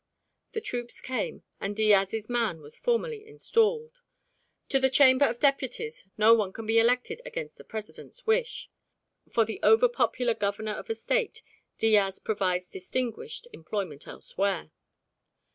[0.53, 4.01] The troops came, and Diaz's man was formally installed.
[4.69, 8.71] To the Chamber of Deputies no one can be elected against the President's wish.
[9.29, 11.43] For the over popular Governor of a State
[11.77, 14.71] Diaz provides distinguished employment elsewhere.